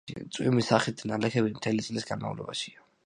წვიმის 0.35 0.69
სახით 0.71 1.03
ნალექები 1.11 1.53
მთელი 1.59 1.85
წლის 1.89 2.09
განმავლობაშია. 2.13 2.87